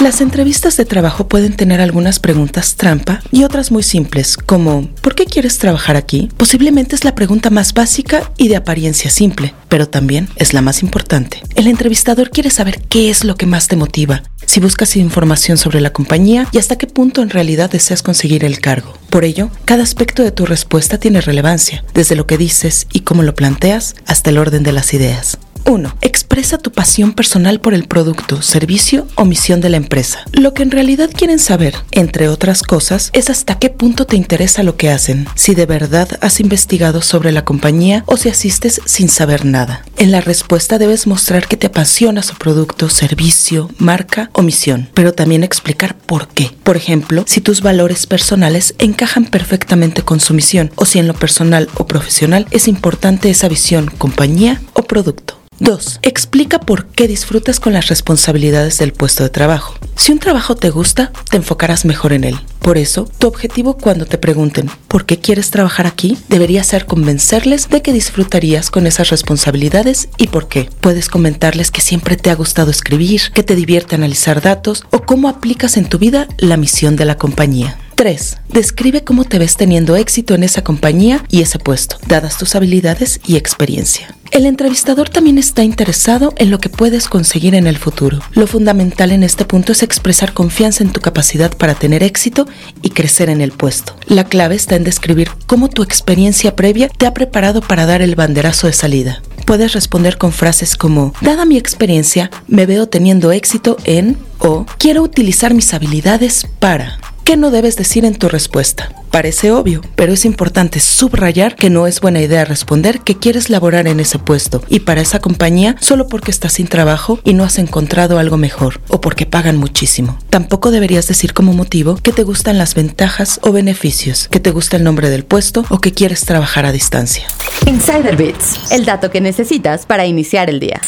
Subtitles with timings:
[0.00, 5.14] Las entrevistas de trabajo pueden tener algunas preguntas trampa y otras muy simples, como ¿por
[5.14, 6.28] qué quieres trabajar aquí?
[6.36, 10.82] Posiblemente es la pregunta más básica y de apariencia simple, pero también es la más
[10.82, 11.42] importante.
[11.54, 15.80] El entrevistador quiere saber qué es lo que más te motiva, si buscas información sobre
[15.80, 18.92] la compañía y hasta qué punto en realidad deseas conseguir el cargo.
[19.08, 23.22] Por ello, cada aspecto de tu respuesta tiene relevancia, desde lo que dices y cómo
[23.22, 25.38] lo planteas hasta el orden de las ideas.
[25.64, 25.96] 1.
[26.36, 30.22] Expresa tu pasión personal por el producto, servicio o misión de la empresa.
[30.32, 34.62] Lo que en realidad quieren saber, entre otras cosas, es hasta qué punto te interesa
[34.62, 39.08] lo que hacen, si de verdad has investigado sobre la compañía o si asistes sin
[39.08, 39.82] saber nada.
[39.96, 45.14] En la respuesta debes mostrar que te apasiona su producto, servicio, marca o misión, pero
[45.14, 46.50] también explicar por qué.
[46.64, 51.14] Por ejemplo, si tus valores personales encajan perfectamente con su misión o si en lo
[51.14, 55.45] personal o profesional es importante esa visión, compañía o producto.
[55.60, 56.00] 2.
[56.02, 59.74] Explica por qué disfrutas con las responsabilidades del puesto de trabajo.
[59.94, 62.38] Si un trabajo te gusta, te enfocarás mejor en él.
[62.60, 66.18] Por eso, tu objetivo cuando te pregunten ¿por qué quieres trabajar aquí?
[66.28, 70.68] debería ser convencerles de que disfrutarías con esas responsabilidades y por qué.
[70.80, 75.28] Puedes comentarles que siempre te ha gustado escribir, que te divierte analizar datos o cómo
[75.28, 77.78] aplicas en tu vida la misión de la compañía.
[77.96, 78.36] 3.
[78.50, 83.20] Describe cómo te ves teniendo éxito en esa compañía y ese puesto, dadas tus habilidades
[83.26, 84.14] y experiencia.
[84.32, 88.20] El entrevistador también está interesado en lo que puedes conseguir en el futuro.
[88.32, 92.46] Lo fundamental en este punto es expresar confianza en tu capacidad para tener éxito
[92.82, 93.96] y crecer en el puesto.
[94.06, 98.14] La clave está en describir cómo tu experiencia previa te ha preparado para dar el
[98.14, 99.22] banderazo de salida.
[99.46, 105.02] Puedes responder con frases como, dada mi experiencia, me veo teniendo éxito en o quiero
[105.02, 106.98] utilizar mis habilidades para.
[107.26, 108.92] ¿Qué no debes decir en tu respuesta?
[109.10, 113.88] Parece obvio, pero es importante subrayar que no es buena idea responder que quieres laborar
[113.88, 117.58] en ese puesto y para esa compañía solo porque estás sin trabajo y no has
[117.58, 120.16] encontrado algo mejor o porque pagan muchísimo.
[120.30, 124.76] Tampoco deberías decir como motivo que te gustan las ventajas o beneficios, que te gusta
[124.76, 127.26] el nombre del puesto o que quieres trabajar a distancia.
[127.66, 130.80] Insider Bits, el dato que necesitas para iniciar el día.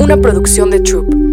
[0.00, 1.31] Una producción de Troop.